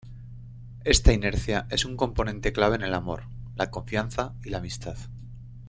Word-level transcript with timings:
Esta 0.83 1.13
inercia 1.13 1.67
es 1.69 1.85
un 1.85 1.95
componente 1.95 2.51
clave 2.53 2.75
en 2.75 2.81
el 2.81 2.95
amor, 2.95 3.25
la 3.55 3.69
confianza, 3.69 4.33
y 4.43 4.49
la 4.49 4.57
amistad. 4.57 4.97